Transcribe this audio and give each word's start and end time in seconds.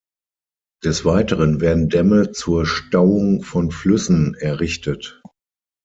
Des 0.83 1.05
Weiteren 1.05 1.61
werden 1.61 1.87
Dämme 1.87 2.31
zur 2.31 2.65
Stauung 2.65 3.43
von 3.43 3.69
Flüssen 3.69 4.33
errichtet. 4.33 5.21